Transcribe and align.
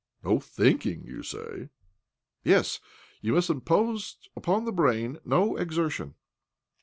"No 0.23 0.39
thiiiking, 0.39 1.05
you 1.05 1.21
say?"" 1.21 1.69
Yes— 2.43 2.79
you 3.21 3.33
must 3.33 3.51
impose 3.51 4.17
upon 4.35 4.65
the 4.65 4.71
brain 4.73 5.19
no 5.25 5.55
exertion." 5.57 6.15